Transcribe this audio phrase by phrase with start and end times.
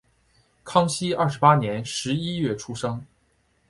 [0.63, 3.05] 康熙二十八年十一月出生。